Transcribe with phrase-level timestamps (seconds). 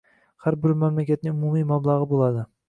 [0.45, 2.49] Har bir mamlakatning umumiy mablag‘i bo‘ladi.